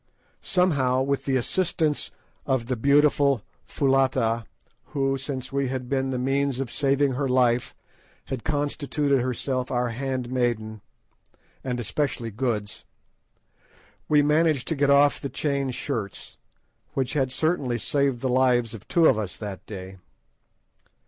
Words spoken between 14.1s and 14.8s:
managed to